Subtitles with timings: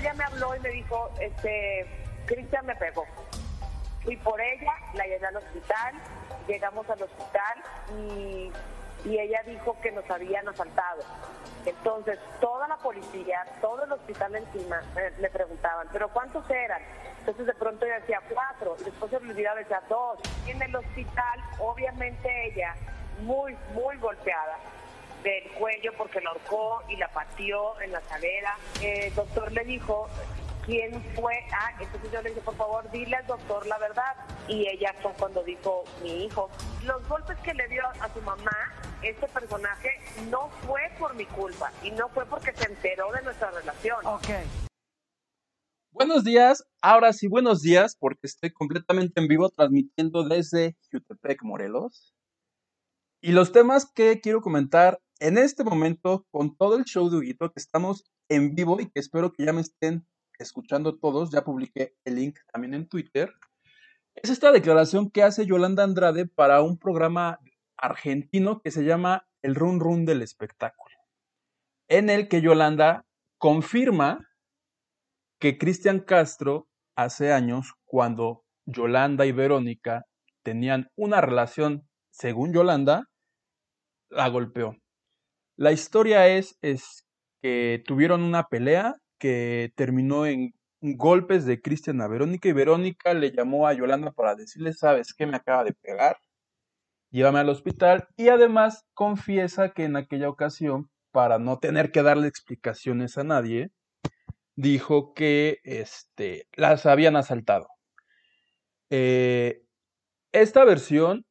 [0.00, 1.86] ella me habló y me dijo, este,
[2.26, 3.04] Cristian me pegó.
[4.02, 5.94] Fui por ella, la llevé al hospital,
[6.48, 7.62] llegamos al hospital
[7.98, 8.50] y,
[9.04, 11.02] y ella dijo que nos habían asaltado.
[11.66, 16.80] Entonces, toda la policía, todo el hospital encima, eh, le preguntaban, ¿pero cuántos eran?
[17.18, 20.18] Entonces, de pronto ella decía cuatro, y después se olvidaba, decía dos.
[20.46, 22.74] Y en el hospital, obviamente ella,
[23.20, 24.56] muy, muy golpeada
[25.22, 28.56] del cuello porque la ahorcó y la pateó en la cadera.
[28.82, 30.08] El doctor le dijo,
[30.64, 31.34] quién fue.
[31.52, 34.16] Ah, entonces yo le dije, por favor, dile al doctor la verdad.
[34.48, 36.50] Y ella fue cuando dijo, mi hijo.
[36.84, 39.90] Los golpes que le dio a su mamá, este personaje,
[40.30, 44.04] no fue por mi culpa y no fue porque se enteró de nuestra relación.
[44.06, 44.28] Ok.
[45.92, 52.14] Buenos días, ahora sí, buenos días, porque estoy completamente en vivo transmitiendo desde Jutepec, Morelos.
[53.20, 57.52] Y los temas que quiero comentar en este momento con todo el show de Huguito,
[57.52, 60.06] que estamos en vivo y que espero que ya me estén
[60.38, 63.32] escuchando todos, ya publiqué el link también en Twitter,
[64.14, 67.38] es esta declaración que hace Yolanda Andrade para un programa
[67.76, 70.96] argentino que se llama El Run Run del Espectáculo,
[71.88, 73.06] en el que Yolanda
[73.38, 74.26] confirma
[75.38, 80.06] que Cristian Castro hace años, cuando Yolanda y Verónica
[80.42, 83.08] tenían una relación, según Yolanda,
[84.10, 84.76] la golpeó.
[85.60, 87.06] La historia es, es
[87.42, 93.30] que tuvieron una pelea que terminó en golpes de Cristian a Verónica y Verónica le
[93.30, 96.16] llamó a Yolanda para decirle, sabes qué me acaba de pegar,
[97.10, 102.26] llévame al hospital y además confiesa que en aquella ocasión, para no tener que darle
[102.26, 103.70] explicaciones a nadie,
[104.56, 107.68] dijo que este, las habían asaltado.
[108.88, 109.60] Eh,
[110.32, 111.26] esta versión,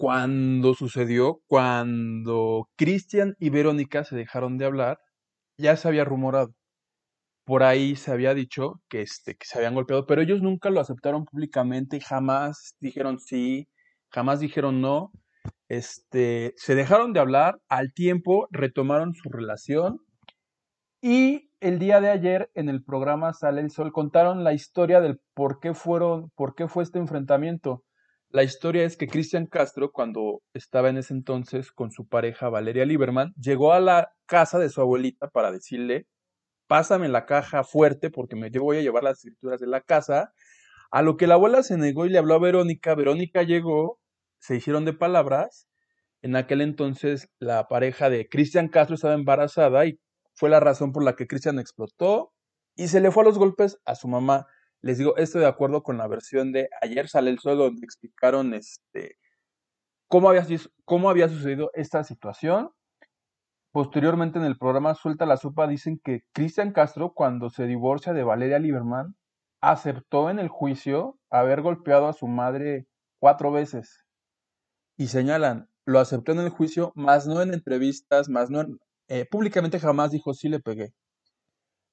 [0.00, 4.98] cuando sucedió, cuando Cristian y Verónica se dejaron de hablar,
[5.58, 6.54] ya se había rumorado
[7.44, 11.24] por ahí se había dicho que, este, se habían golpeado, pero ellos nunca lo aceptaron
[11.24, 13.68] públicamente y jamás dijeron sí,
[14.08, 15.10] jamás dijeron no.
[15.68, 19.98] Este, se dejaron de hablar, al tiempo retomaron su relación
[21.02, 25.20] y el día de ayer en el programa Sale el Sol contaron la historia del
[25.34, 27.82] por qué fueron, por qué fue este enfrentamiento.
[28.30, 32.84] La historia es que Cristian Castro, cuando estaba en ese entonces con su pareja Valeria
[32.84, 36.06] Lieberman, llegó a la casa de su abuelita para decirle
[36.70, 40.32] pásame la caja fuerte porque me voy a llevar las escrituras de la casa.
[40.92, 42.94] A lo que la abuela se negó y le habló a Verónica.
[42.94, 43.98] Verónica llegó,
[44.38, 45.66] se hicieron de palabras.
[46.22, 49.98] En aquel entonces la pareja de Cristian Castro estaba embarazada y
[50.32, 52.32] fue la razón por la que Cristian explotó
[52.76, 54.46] y se le fue a los golpes a su mamá.
[54.82, 58.54] Les digo, estoy de acuerdo con la versión de ayer sale el sol donde explicaron
[58.54, 59.16] este
[60.08, 60.46] cómo había,
[60.84, 62.70] cómo había sucedido esta situación
[63.72, 68.24] Posteriormente en el programa Suelta la Sopa dicen que Cristian Castro, cuando se divorcia de
[68.24, 69.14] Valeria Lieberman,
[69.60, 72.88] aceptó en el juicio haber golpeado a su madre
[73.20, 74.04] cuatro veces.
[74.96, 79.24] Y señalan, lo aceptó en el juicio, más no en entrevistas, más no en, eh,
[79.30, 80.92] públicamente jamás dijo sí le pegué.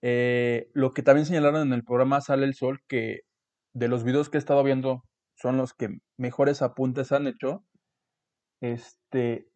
[0.02, 3.22] Eh, lo que también señalaron en el programa Sale el Sol, que
[3.74, 5.04] de los videos que he estado viendo
[5.36, 7.64] son los que mejores apuntes han hecho.
[8.62, 9.48] Este,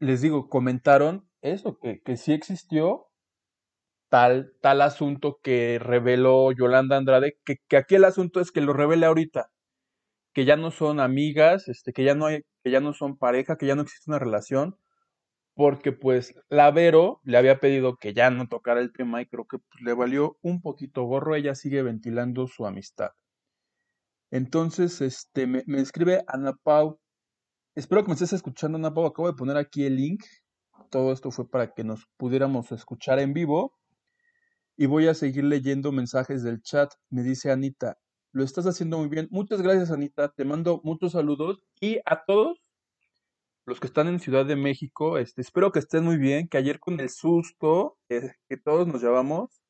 [0.00, 3.08] les digo, comentaron eso, que, que sí existió
[4.08, 8.72] tal, tal asunto que reveló Yolanda Andrade, que, que aquí el asunto es que lo
[8.72, 9.50] revele ahorita,
[10.34, 13.56] que ya no son amigas, este, que ya no hay, que ya no son pareja,
[13.56, 14.76] que ya no existe una relación,
[15.58, 19.44] porque pues la Vero le había pedido que ya no tocara el tema y creo
[19.48, 23.10] que pues, le valió un poquito gorro, ella sigue ventilando su amistad.
[24.30, 27.00] Entonces, este, me, me escribe Ana Pau.
[27.74, 29.04] Espero que me estés escuchando, Ana Pau.
[29.06, 30.22] Acabo de poner aquí el link
[30.90, 33.74] todo esto fue para que nos pudiéramos escuchar en vivo.
[34.76, 36.92] Y voy a seguir leyendo mensajes del chat.
[37.10, 37.98] Me dice Anita,
[38.30, 39.26] lo estás haciendo muy bien.
[39.32, 40.28] Muchas gracias, Anita.
[40.28, 41.58] Te mando muchos saludos.
[41.80, 42.60] Y a todos
[43.68, 46.80] los que están en Ciudad de México, este, espero que estén muy bien, que ayer
[46.80, 49.62] con el susto que todos nos llevamos,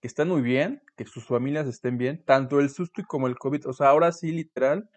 [0.00, 3.68] que estén muy bien, que sus familias estén bien, tanto el susto como el COVID.
[3.68, 4.88] O sea, ahora sí, literal.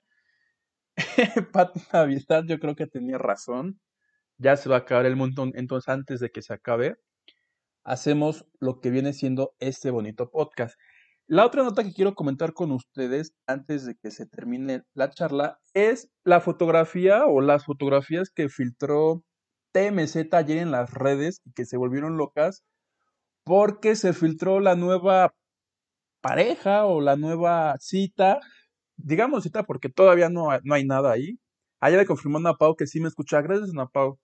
[1.51, 3.79] Pat Navidad, yo creo que tenía razón
[4.37, 6.97] ya se va a acabar el montón, entonces antes de que se acabe,
[7.83, 10.77] hacemos lo que viene siendo este bonito podcast.
[11.27, 15.59] La otra nota que quiero comentar con ustedes antes de que se termine la charla
[15.73, 19.23] es la fotografía o las fotografías que filtró
[19.71, 22.63] TMZ ayer en las redes y que se volvieron locas
[23.43, 25.33] porque se filtró la nueva
[26.21, 28.39] pareja o la nueva cita,
[28.97, 31.39] digamos cita porque todavía no, no hay nada ahí.
[31.81, 33.41] Ayer le confirmó a Pau que sí me escucha.
[33.41, 34.19] Gracias, Ana Pau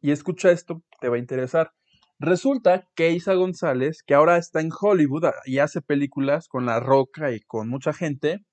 [0.00, 1.72] y escucha esto, te va a interesar.
[2.18, 6.80] Resulta que Isa González, que ahora está en Hollywood ah, y hace películas con La
[6.80, 8.44] Roca y con mucha gente,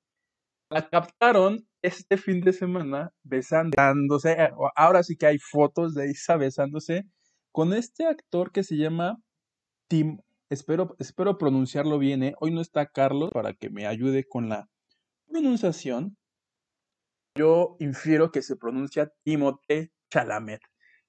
[0.69, 4.33] la captaron este fin de semana besándose.
[4.33, 7.05] Eh, ahora sí que hay fotos de Isa besándose
[7.51, 9.21] con este actor que se llama
[9.87, 10.17] Tim.
[10.49, 12.35] Espero, espero pronunciarlo bien, ¿eh?
[12.39, 14.67] Hoy no está Carlos para que me ayude con la
[15.29, 16.17] pronunciación.
[17.35, 20.61] Yo infiero que se pronuncia Timote Chalamet.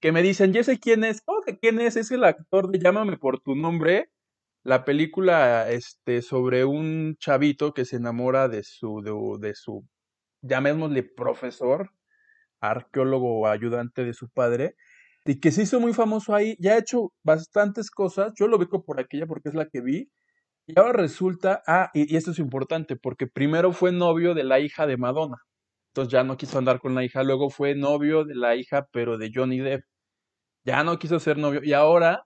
[0.04, 1.22] Que me dicen, ¿y ese quién es?
[1.22, 1.96] ¿Cómo que quién es?
[1.96, 4.10] Es el actor de Llámame por tu nombre.
[4.62, 9.88] La película este, sobre un chavito que se enamora de su, de, de su,
[10.42, 11.90] llamémosle profesor,
[12.60, 14.76] arqueólogo o ayudante de su padre,
[15.24, 16.54] y que se hizo muy famoso ahí.
[16.60, 18.34] Ya ha hecho bastantes cosas.
[18.38, 20.10] Yo lo ubico por aquella porque es la que vi.
[20.66, 24.86] Y ahora resulta, ah, y, esto es importante, porque primero fue novio de la hija
[24.86, 25.38] de Madonna.
[25.92, 27.22] Entonces ya no quiso andar con la hija.
[27.22, 29.84] Luego fue novio de la hija, pero de Johnny Depp.
[30.64, 31.62] Ya no quiso ser novio.
[31.64, 32.24] Y ahora,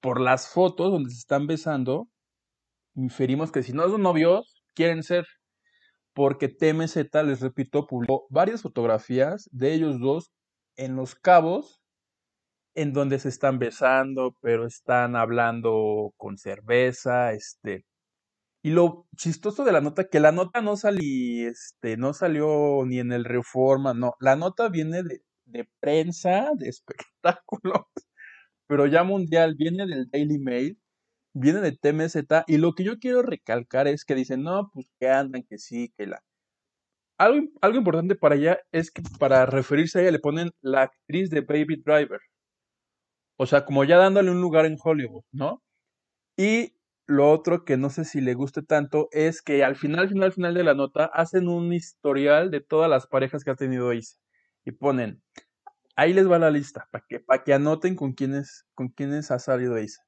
[0.00, 2.08] por las fotos donde se están besando,
[2.94, 5.26] inferimos que si no son novios, quieren ser.
[6.14, 10.32] Porque TMZ, les repito, publicó varias fotografías de ellos dos
[10.76, 11.80] en Los Cabos
[12.76, 17.84] en donde se están besando, pero están hablando con cerveza, este.
[18.62, 23.00] Y lo chistoso de la nota, que la nota no salió, este, no salió ni
[23.00, 27.86] en el Reforma, no, la nota viene de, de prensa, de espectáculos,
[28.66, 30.78] pero ya mundial, viene del Daily Mail,
[31.34, 35.08] viene de TMZ, y lo que yo quiero recalcar es que dicen, no, pues que
[35.08, 36.22] andan, que sí, que la...
[37.18, 41.30] Algo, algo importante para ella es que para referirse a ella le ponen la actriz
[41.30, 42.20] de Baby Driver.
[43.38, 45.62] O sea, como ya dándole un lugar en Hollywood, ¿no?
[46.38, 46.74] Y
[47.06, 50.54] lo otro que no sé si le guste tanto es que al final, final, final
[50.54, 54.16] de la nota hacen un historial de todas las parejas que ha tenido Isa.
[54.66, 55.22] Y ponen,
[55.94, 59.78] ahí les va la lista, para que, para que anoten con quiénes, con ha salido
[59.78, 60.02] Isa.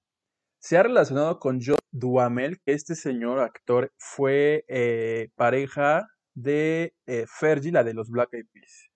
[0.58, 7.26] Se ha relacionado con Joe Duhamel, que este señor actor fue eh, pareja de eh,
[7.28, 8.88] Fergie, la de los Black Eyed Peas.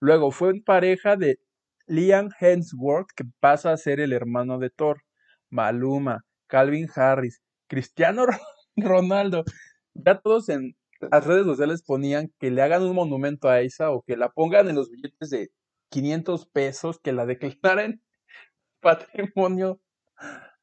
[0.00, 1.38] Luego fue pareja de
[1.86, 5.02] Liam Hemsworth, que pasa a ser el hermano de Thor,
[5.50, 8.24] Maluma, Calvin Harris, Cristiano
[8.76, 9.44] Ronaldo.
[9.92, 10.74] Ya todos en
[11.10, 14.68] las redes sociales ponían que le hagan un monumento a Isa o que la pongan
[14.68, 15.50] en los billetes de
[15.90, 18.02] 500 pesos, que la declaren
[18.80, 19.80] patrimonio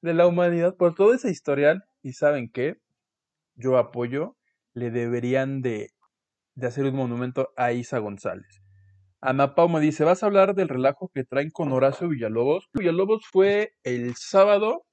[0.01, 1.83] de la humanidad por todo ese historial.
[2.01, 2.77] Y saben qué,
[3.55, 4.37] yo apoyo,
[4.73, 5.89] le deberían de,
[6.55, 8.61] de hacer un monumento a Isa González.
[9.21, 12.69] Ana Pau me dice, ¿vas a hablar del relajo que traen con Horacio Villalobos?
[12.71, 14.85] Villalobos fue el sábado,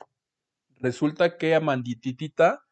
[0.80, 2.65] resulta que Amandititita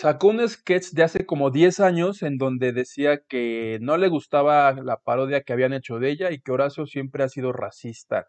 [0.00, 4.72] sacó un sketch de hace como 10 años en donde decía que no le gustaba
[4.72, 8.28] la parodia que habían hecho de ella y que Horacio siempre ha sido racista.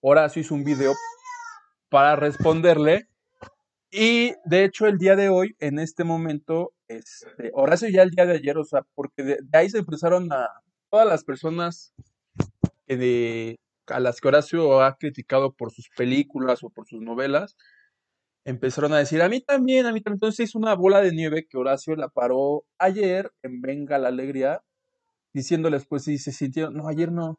[0.00, 0.92] Horacio hizo un video
[1.88, 3.08] para responderle
[3.90, 8.26] y de hecho el día de hoy, en este momento, este, Horacio ya el día
[8.26, 10.48] de ayer, o sea, porque de ahí se empezaron a,
[10.90, 11.94] todas las personas
[12.86, 17.56] de, a las que Horacio ha criticado por sus películas o por sus novelas,
[18.44, 20.16] empezaron a decir, a mí también, a mí también.
[20.16, 24.62] Entonces hizo una bola de nieve que Horacio la paró ayer en Venga la Alegría,
[25.32, 27.38] diciéndoles, pues, si se sintieron, no, ayer no,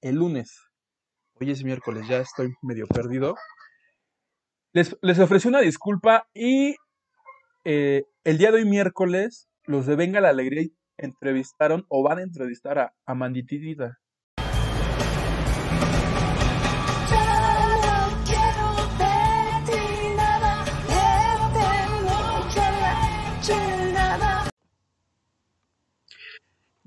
[0.00, 0.60] el lunes.
[1.40, 3.34] Hoy es miércoles, ya estoy medio perdido.
[4.72, 6.76] Les, les ofreció una disculpa y
[7.64, 12.22] eh, el día de hoy miércoles, los de Venga la Alegría entrevistaron o van a
[12.22, 13.14] entrevistar a, a.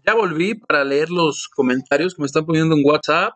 [0.07, 3.33] Ya volví para leer los comentarios que me están poniendo en WhatsApp.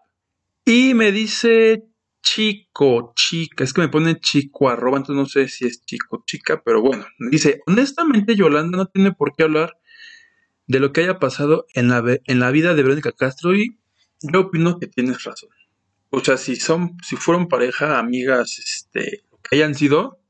[0.64, 1.84] Y me dice
[2.22, 6.62] chico, chica, es que me pone chico arroba, entonces no sé si es chico, chica,
[6.64, 9.76] pero bueno, me dice, honestamente Yolanda no tiene por qué hablar
[10.68, 13.80] de lo que haya pasado en la, en la vida de Verónica Castro y
[14.22, 15.50] yo opino que tienes razón.
[16.12, 20.22] O sea, si son, si fueron pareja, amigas, este, que hayan sido,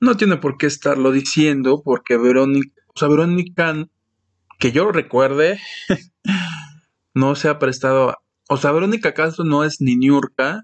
[0.00, 3.88] no tiene por qué estarlo diciendo, porque Verónica, o sea, Verónica,
[4.60, 5.58] que yo recuerde,
[7.14, 8.16] no se ha prestado,
[8.48, 10.62] o sea, Verónica Castro no es ni Niurka,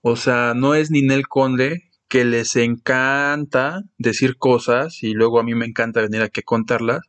[0.00, 5.42] o sea, no es ni Nel Conde, que les encanta decir cosas y luego a
[5.42, 7.02] mí me encanta venir aquí a contarlas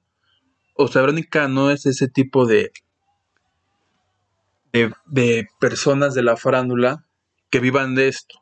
[0.84, 2.72] o sea, Verónica no es ese tipo de,
[5.06, 7.06] de, personas de la farándula
[7.50, 8.40] que vivan de esto.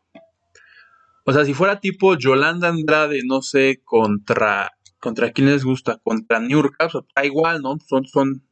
[1.25, 6.39] O sea, si fuera tipo Yolanda Andrade, no sé, contra, contra quién les gusta, contra
[6.39, 7.77] Niurka, o da igual, ¿no?
[7.87, 8.43] Son, son,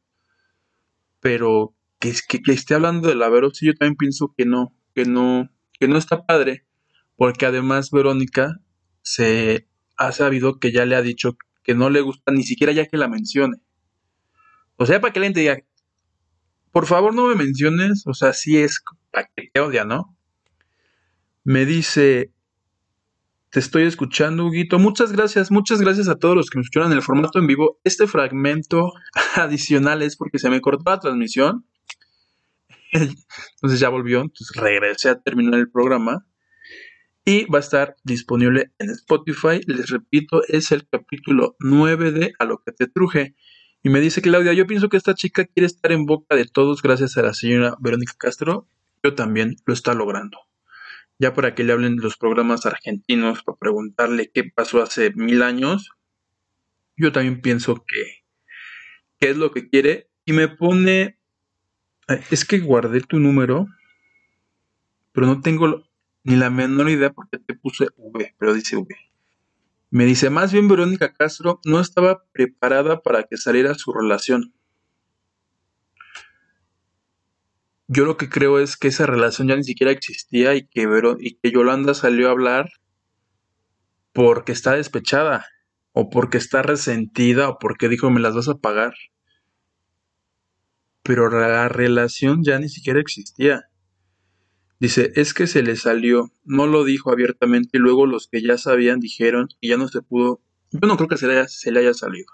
[1.20, 4.74] pero que, que, que esté hablando de la Vero, sí, yo también pienso que no,
[4.94, 6.66] que no, que no está padre,
[7.16, 8.60] porque además Verónica
[9.02, 12.86] se ha sabido que ya le ha dicho que no le gusta ni siquiera ya
[12.86, 13.58] que la mencione.
[14.76, 15.58] O sea, para que la gente diga,
[16.72, 20.16] por favor no me menciones, o sea, sí es para que te odia, ¿no?
[21.44, 22.32] Me dice,
[23.50, 24.78] te estoy escuchando, Huguito.
[24.78, 27.78] Muchas gracias, muchas gracias a todos los que me escucharon en el formato en vivo.
[27.82, 28.92] Este fragmento
[29.36, 31.64] adicional es porque se me cortó la transmisión.
[32.92, 36.26] Entonces ya volvió, entonces regresé a terminar el programa.
[37.24, 39.60] Y va a estar disponible en Spotify.
[39.66, 43.34] Les repito, es el capítulo 9 de A lo que te truje.
[43.82, 46.80] Y me dice Claudia, yo pienso que esta chica quiere estar en boca de todos
[46.80, 48.66] gracias a la señora Verónica Castro.
[49.02, 50.47] Yo también lo está logrando
[51.18, 55.42] ya para que le hablen de los programas argentinos, para preguntarle qué pasó hace mil
[55.42, 55.90] años,
[56.96, 58.24] yo también pienso que,
[59.20, 61.18] es lo que quiere y me pone,
[62.30, 63.66] es que guardé tu número,
[65.12, 65.88] pero no tengo
[66.22, 68.94] ni la menor idea por qué te puse V, pero dice V.
[69.90, 74.52] Me dice, más bien Verónica Castro no estaba preparada para que saliera su relación.
[77.88, 80.86] Yo lo que creo es que esa relación ya ni siquiera existía y que,
[81.20, 82.70] y que Yolanda salió a hablar
[84.12, 85.46] porque está despechada
[85.92, 88.94] o porque está resentida o porque dijo me las vas a pagar.
[91.02, 93.70] Pero la relación ya ni siquiera existía.
[94.78, 98.58] Dice, es que se le salió, no lo dijo abiertamente y luego los que ya
[98.58, 100.42] sabían dijeron y ya no se pudo.
[100.70, 102.28] Yo no creo que se le haya, se le haya salido.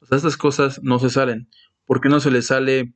[0.00, 1.48] O sea, estas cosas no se salen.
[1.86, 2.94] ¿Por qué no se le sale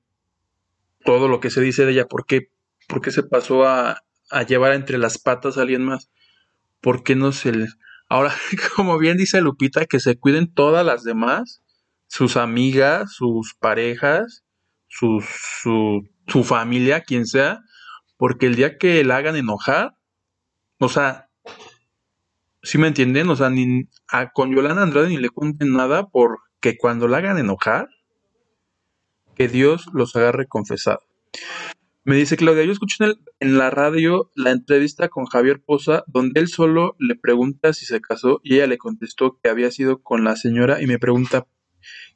[1.07, 2.51] todo lo que se dice de ella, ¿por qué,
[2.89, 6.11] por qué se pasó a, a, llevar entre las patas a alguien más?
[6.83, 7.69] ¿Por qué no se le...
[8.09, 8.35] Ahora,
[8.77, 11.63] como bien dice Lupita, que se cuiden todas las demás,
[12.09, 14.45] sus amigas, sus parejas,
[14.89, 15.25] su,
[16.27, 17.61] su familia, quien sea,
[18.17, 19.97] porque el día que la hagan enojar,
[20.79, 21.29] o sea,
[22.63, 23.29] ¿sí me entienden?
[23.31, 27.39] O sea, ni a, con Yolanda Andrade ni le cuenten nada porque cuando la hagan
[27.39, 27.89] enojar,
[29.37, 31.01] que Dios los agarre confesado.
[32.05, 33.05] Me dice Claudia, yo escuché
[33.41, 38.01] en, la radio la entrevista con Javier Poza, donde él solo le pregunta si se
[38.01, 41.49] casó y ella le contestó que había sido con la señora y me pregunta,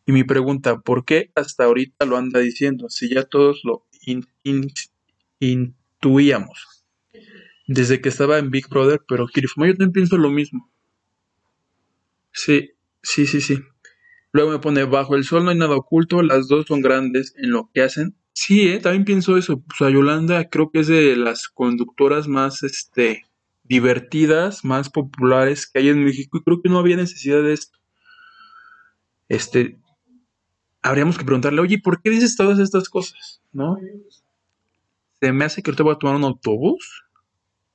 [0.07, 2.89] y me pregunta, ¿por qué hasta ahorita lo anda diciendo?
[2.89, 3.85] Si ya todos lo
[5.41, 6.85] intuíamos.
[7.67, 10.71] Desde que estaba en Big Brother, pero Kirifuma, yo también pienso lo mismo.
[12.33, 12.71] Sí,
[13.03, 13.59] sí, sí, sí.
[14.33, 17.51] Luego me pone, bajo el sol no hay nada oculto, las dos son grandes en
[17.51, 18.15] lo que hacen.
[18.33, 18.79] Sí, ¿eh?
[18.79, 19.55] también pienso eso.
[19.55, 23.27] O sea, Yolanda creo que es de las conductoras más este,
[23.65, 27.79] divertidas, más populares que hay en México y creo que no había necesidad de esto.
[29.29, 29.81] Este,
[30.81, 33.43] habríamos que preguntarle, oye, ¿por qué dices todas estas cosas?
[33.53, 33.79] ¿No?
[35.21, 37.05] Se me hace que ahorita voy a tomar un autobús,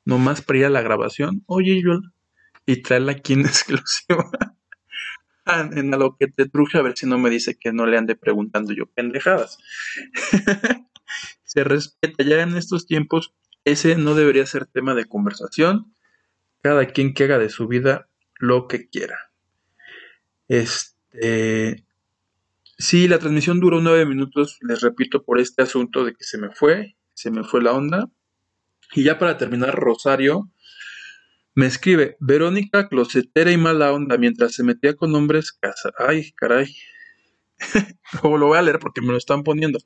[0.06, 1.44] nomás para ir a la grabación.
[1.48, 2.14] Oye, Yolanda,
[2.66, 4.30] y traerla aquí en exclusiva
[5.76, 7.98] en a lo que te truje a ver si no me dice que no le
[7.98, 9.58] ande preguntando yo pendejadas.
[11.44, 13.34] Se respeta ya en estos tiempos,
[13.64, 15.96] ese no debería ser tema de conversación.
[16.62, 18.10] Cada quien que haga de su vida
[18.40, 19.32] lo que quiera.
[20.48, 21.86] Este.
[22.78, 26.50] Sí, la transmisión duró nueve minutos, les repito, por este asunto de que se me
[26.52, 28.10] fue, se me fue la onda.
[28.94, 30.52] Y ya para terminar, Rosario
[31.56, 35.96] me escribe, Verónica closetera y mala onda mientras se metía con hombres casados.
[35.98, 36.76] Ay, caray.
[38.24, 39.80] lo voy a leer porque me lo están poniendo.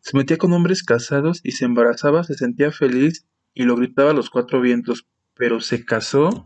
[0.00, 4.14] Se metía con hombres casados y se embarazaba, se sentía feliz y lo gritaba a
[4.14, 6.42] los cuatro vientos, pero se casó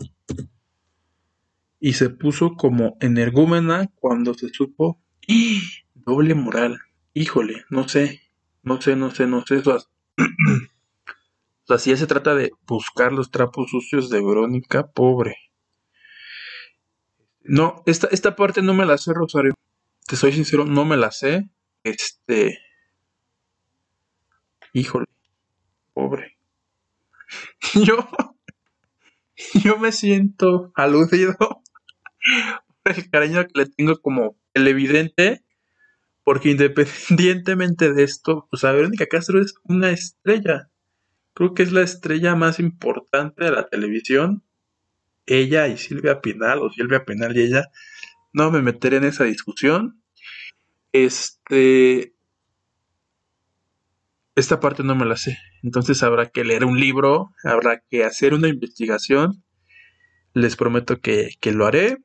[1.80, 5.00] y se puso como energúmena cuando se supo.
[5.94, 6.80] Doble moral.
[7.14, 8.22] Híjole, no sé,
[8.62, 9.58] no sé, no sé, no sé.
[9.58, 9.78] O
[11.68, 15.37] sea, si ya se trata de buscar los trapos sucios de Verónica, pobre.
[17.42, 19.54] No, esta, esta parte no me la sé, Rosario.
[20.06, 21.50] Te soy sincero, no me la sé.
[21.84, 22.58] Este.
[24.72, 25.06] Híjole,
[25.92, 26.38] pobre.
[27.75, 28.08] Yo.
[29.62, 31.37] Yo me siento aludido
[32.82, 35.44] por el cariño que le tengo como televidente.
[36.25, 40.70] Porque independientemente de esto, o sea, Verónica Castro es una estrella.
[41.38, 44.42] Creo que es la estrella más importante de la televisión.
[45.25, 47.68] Ella y Silvia Pinal, o Silvia Pinal y ella.
[48.33, 50.02] No me meteré en esa discusión.
[50.90, 52.12] Este.
[54.35, 55.38] Esta parte no me la sé.
[55.62, 59.45] Entonces habrá que leer un libro, habrá que hacer una investigación.
[60.35, 61.99] Les prometo que, que lo haré.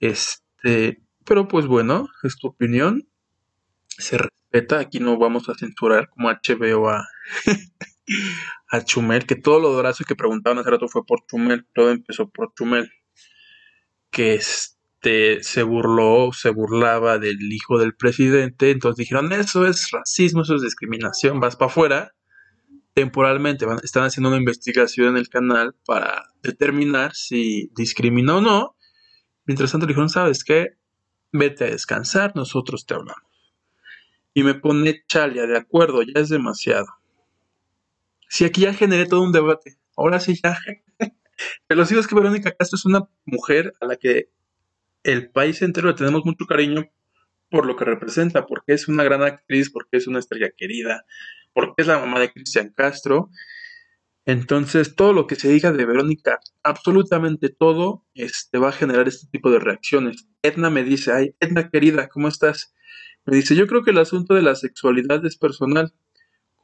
[0.00, 1.02] Este.
[1.26, 3.06] Pero pues bueno, es tu opinión.
[3.86, 4.78] Se respeta.
[4.78, 7.06] Aquí no vamos a censurar como HBO a.
[8.68, 12.28] a Chumel, que todo lo dorazo que preguntaban hace rato fue por Chumel, todo empezó
[12.28, 12.90] por Chumel,
[14.10, 20.42] que este se burló, se burlaba del hijo del presidente, entonces dijeron, eso es racismo,
[20.42, 22.14] eso es discriminación, vas para afuera,
[22.94, 28.76] temporalmente están haciendo una investigación en el canal para determinar si discrimina o no,
[29.46, 30.76] mientras tanto dijeron, ¿sabes qué?
[31.32, 33.22] Vete a descansar, nosotros te hablamos.
[34.32, 36.86] Y me pone Chalia, de acuerdo, ya es demasiado.
[38.34, 40.58] Si aquí ya generé todo un debate, ahora sí ya.
[41.68, 44.32] Pero sí es que Verónica Castro es una mujer a la que
[45.04, 46.90] el país entero le tenemos mucho cariño
[47.48, 51.06] por lo que representa, porque es una gran actriz, porque es una estrella querida,
[51.52, 53.30] porque es la mamá de Cristian Castro.
[54.24, 59.28] Entonces, todo lo que se diga de Verónica, absolutamente todo, este, va a generar este
[59.28, 60.26] tipo de reacciones.
[60.42, 62.74] Edna me dice, ay, Edna querida, ¿cómo estás?
[63.26, 65.94] Me dice, yo creo que el asunto de la sexualidad es personal.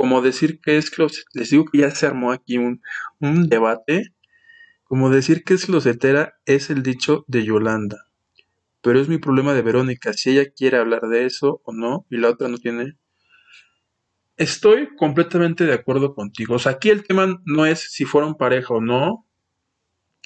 [0.00, 1.26] Como decir que es closet.
[1.34, 2.80] Les digo que ya se armó aquí un,
[3.18, 4.14] un debate.
[4.82, 7.98] Como decir que es closetera es el dicho de Yolanda.
[8.80, 12.16] Pero es mi problema de Verónica, si ella quiere hablar de eso o no, y
[12.16, 12.96] la otra no tiene.
[14.38, 16.54] Estoy completamente de acuerdo contigo.
[16.54, 19.28] O sea, aquí el tema no es si fueron pareja o no.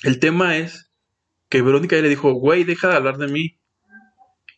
[0.04, 0.92] El tema es
[1.48, 3.58] que Verónica le dijo, güey, deja de hablar de mí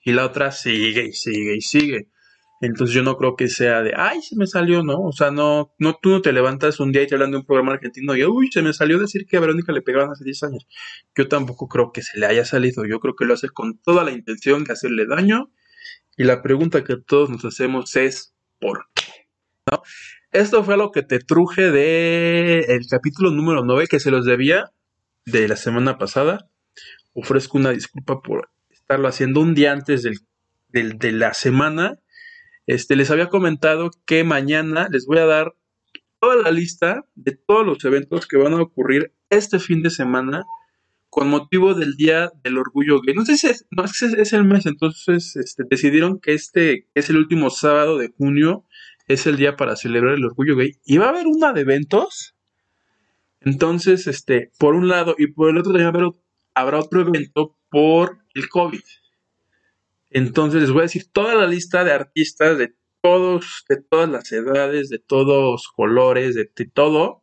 [0.05, 2.11] y la otra sigue y sigue y sigue.
[2.61, 4.99] Entonces yo no creo que sea de, ay, se me salió, ¿no?
[5.01, 7.45] O sea, no, no, tú no te levantas un día y te hablan de un
[7.45, 10.43] programa argentino y, uy, se me salió decir que a Verónica le pegaban hace 10
[10.45, 10.67] años.
[11.15, 12.87] Yo tampoco creo que se le haya salido.
[12.87, 15.51] Yo creo que lo hace con toda la intención de hacerle daño.
[16.17, 19.29] Y la pregunta que todos nos hacemos es, ¿por qué?
[19.71, 19.83] ¿No?
[20.33, 24.73] Esto fue lo que te truje de el capítulo número 9 que se los debía
[25.25, 26.49] de la semana pasada.
[27.13, 30.19] Ofrezco una disculpa por estarlo haciendo un día antes del,
[30.99, 31.99] de la semana.
[32.67, 35.55] Este, les había comentado que mañana les voy a dar
[36.21, 40.45] toda la lista de todos los eventos que van a ocurrir este fin de semana
[41.09, 43.15] con motivo del Día del Orgullo Gay.
[43.15, 47.17] No sé si es, no, es, el mes, entonces este, decidieron que este es el
[47.17, 48.65] último sábado de junio,
[49.07, 50.73] es el día para celebrar el Orgullo Gay.
[50.85, 52.35] Y va a haber una de eventos.
[53.41, 56.13] Entonces, este, por un lado y por el otro también
[56.55, 58.83] habrá otro evento por el COVID.
[60.11, 64.33] Entonces les voy a decir toda la lista de artistas de todos, de todas las
[64.33, 67.23] edades, de todos colores, de, todo,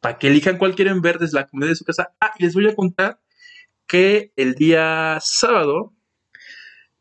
[0.00, 2.14] para que elijan cuál quieren ver desde la comedia de su casa.
[2.20, 3.20] Ah, y les voy a contar
[3.86, 5.92] que el día sábado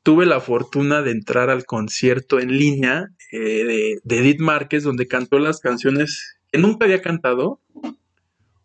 [0.04, 5.40] tuve la fortuna de entrar al concierto en línea eh, de, Edith Márquez, donde cantó
[5.40, 7.62] las canciones que nunca había cantado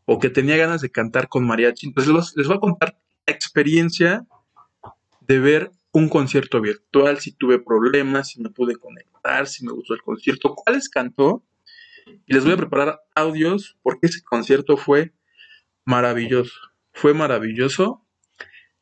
[0.05, 1.87] o que tenía ganas de cantar con mariachi.
[1.87, 4.27] Entonces les voy a contar la experiencia
[5.21, 9.95] de ver un concierto virtual, si tuve problemas, si me pude conectar, si me gustó
[9.95, 11.43] el concierto, cuáles cantó.
[12.27, 15.13] Y les voy a preparar audios porque ese concierto fue
[15.85, 16.59] maravilloso.
[16.93, 18.05] Fue maravilloso.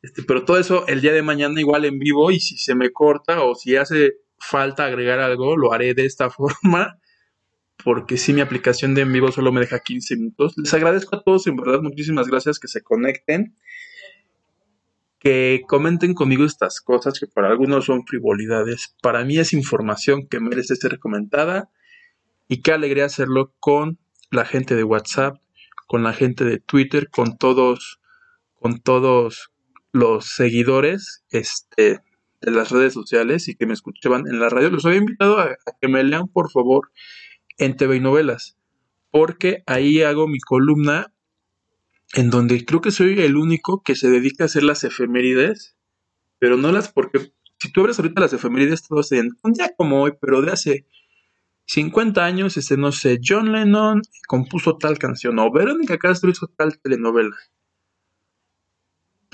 [0.01, 2.91] Este, pero todo eso el día de mañana igual en vivo y si se me
[2.91, 6.99] corta o si hace falta agregar algo, lo haré de esta forma
[7.83, 10.53] porque si mi aplicación de en vivo solo me deja 15 minutos.
[10.57, 13.55] Les agradezco a todos, en verdad, muchísimas gracias que se conecten
[15.19, 18.95] que comenten conmigo estas cosas que para algunos son frivolidades.
[19.01, 21.69] Para mí es información que merece ser comentada
[22.47, 23.99] y qué alegría hacerlo con
[24.31, 25.37] la gente de WhatsApp,
[25.87, 27.99] con la gente de Twitter, con todos,
[28.59, 29.51] con todos
[29.91, 32.01] los seguidores este,
[32.41, 34.69] de las redes sociales y que me escuchaban en la radio.
[34.69, 36.91] Los había invitado a, a que me lean, por favor,
[37.57, 38.57] en TV y novelas,
[39.09, 41.11] porque ahí hago mi columna
[42.13, 45.75] en donde creo que soy el único que se dedica a hacer las efemérides,
[46.39, 50.01] pero no las porque si tú abres ahorita las efemérides, todos dicen, un día como
[50.01, 50.85] hoy, pero de hace
[51.65, 56.79] 50 años, este, no sé, John Lennon compuso tal canción, o Verónica Castro hizo tal
[56.79, 57.35] telenovela.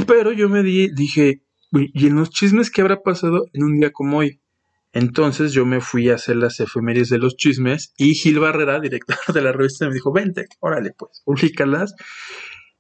[0.08, 3.92] Pero yo me di, dije, ¿y en los chismes qué habrá pasado en un día
[3.92, 4.40] como hoy?
[4.94, 9.18] Entonces yo me fui a hacer las efemérides de los chismes y Gil Barrera, director
[9.34, 11.96] de la revista, me dijo, vente, órale, pues, públicalas.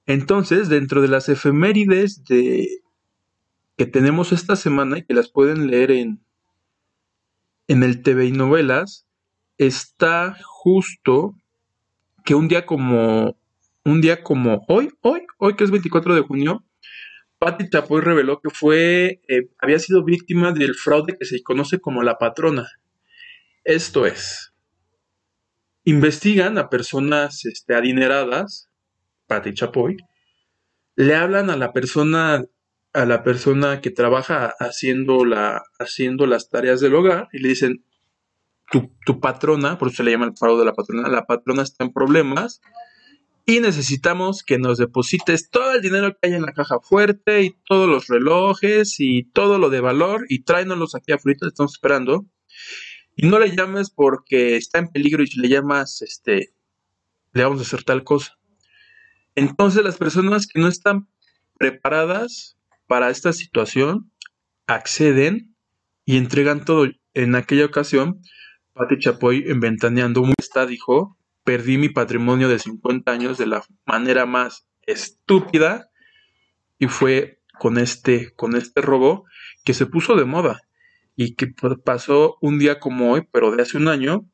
[0.05, 2.67] Entonces, dentro de las efemérides de,
[3.77, 6.23] que tenemos esta semana y que las pueden leer en,
[7.67, 9.07] en el TV y novelas,
[9.57, 11.35] está justo
[12.25, 13.37] que un día como
[13.85, 16.65] un día como hoy, hoy, hoy que es 24 de junio,
[17.37, 22.01] Patti Chapoy reveló que fue eh, había sido víctima del fraude que se conoce como
[22.03, 22.69] la patrona.
[23.65, 24.53] Esto es,
[25.83, 28.69] investigan a personas este, adineradas
[29.27, 29.97] Pati Chapoy,
[30.95, 32.43] le hablan a la persona
[32.93, 37.83] a la persona que trabaja haciendo la haciendo las tareas del hogar y le dicen
[39.05, 41.93] tu, patrona, por eso le llama el fraude de la patrona, la patrona está en
[41.93, 42.61] problemas
[43.45, 47.55] y necesitamos que nos deposites todo el dinero que hay en la caja fuerte y
[47.67, 52.25] todos los relojes y todo lo de valor y tráenoslos aquí afuera, estamos esperando.
[53.15, 56.53] Y no le llames porque está en peligro y si le llamas, este,
[57.33, 58.39] le vamos a hacer tal cosa.
[59.35, 61.07] Entonces las personas que no están
[61.57, 64.11] preparadas para esta situación
[64.67, 65.55] acceden
[66.05, 66.87] y entregan todo.
[67.13, 68.21] En aquella ocasión,
[68.73, 74.25] Pati Chapoy, en Ventaneando está, dijo, perdí mi patrimonio de 50 años de la manera
[74.25, 75.89] más estúpida
[76.79, 79.25] y fue con este, con este robo
[79.63, 80.61] que se puso de moda
[81.15, 81.47] y que
[81.85, 84.25] pasó un día como hoy, pero de hace un año.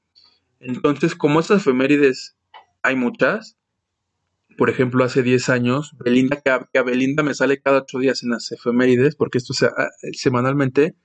[0.60, 2.38] Entonces, como esas efemérides
[2.82, 3.59] hay muchas,
[4.60, 8.32] por ejemplo, hace 10 años, Belinda, que a, Belinda me sale cada ocho días en
[8.32, 9.70] las efemérides, porque esto se,
[10.12, 10.98] semanalmente,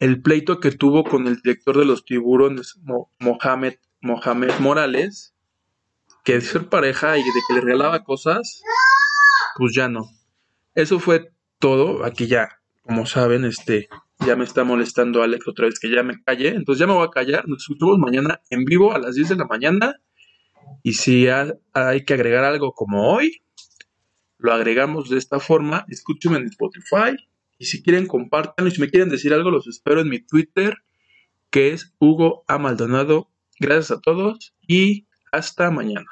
[0.00, 2.78] el pleito que tuvo con el director de los tiburones,
[3.20, 5.34] Mohamed, Mohamed Morales,
[6.24, 8.60] que de ser pareja y de que le regalaba cosas,
[9.56, 10.10] pues ya no.
[10.74, 12.04] Eso fue todo.
[12.04, 13.88] Aquí ya, como saben, este,
[14.26, 16.48] ya me está molestando Alex otra vez que ya me calle.
[16.48, 17.48] Entonces ya me voy a callar.
[17.48, 20.02] Nos escuchamos mañana en vivo a las 10 de la mañana.
[20.82, 23.42] Y si hay que agregar algo como hoy,
[24.38, 25.84] lo agregamos de esta forma.
[25.88, 27.16] Escúchenme en Spotify
[27.58, 28.70] y si quieren, compártanlo.
[28.70, 30.76] Y si me quieren decir algo, los espero en mi Twitter,
[31.50, 32.58] que es Hugo A.
[32.58, 33.30] Maldonado.
[33.58, 36.08] Gracias a todos y hasta mañana.